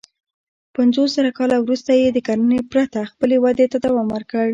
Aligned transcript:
پنځوسزره 0.75 1.31
کاله 1.37 1.57
وروسته 1.59 1.91
یې 2.01 2.07
د 2.13 2.19
کرنې 2.27 2.59
پرته 2.71 2.99
خپلې 3.11 3.35
ودې 3.43 3.67
ته 3.71 3.77
دوام 3.85 4.07
ورکړ. 4.15 4.47